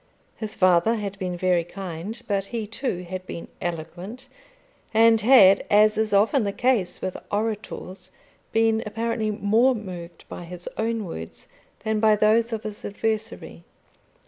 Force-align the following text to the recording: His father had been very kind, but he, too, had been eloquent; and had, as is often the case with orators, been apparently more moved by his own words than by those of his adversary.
His 0.35 0.55
father 0.55 0.95
had 0.95 1.19
been 1.19 1.37
very 1.37 1.63
kind, 1.63 2.19
but 2.27 2.45
he, 2.45 2.65
too, 2.65 3.03
had 3.03 3.23
been 3.27 3.49
eloquent; 3.61 4.27
and 4.95 5.21
had, 5.21 5.63
as 5.69 5.95
is 5.95 6.11
often 6.11 6.43
the 6.43 6.51
case 6.51 7.01
with 7.01 7.15
orators, 7.31 8.09
been 8.51 8.81
apparently 8.87 9.29
more 9.29 9.75
moved 9.75 10.27
by 10.27 10.45
his 10.45 10.67
own 10.75 11.05
words 11.05 11.45
than 11.83 11.99
by 11.99 12.15
those 12.15 12.51
of 12.51 12.63
his 12.63 12.83
adversary. 12.83 13.63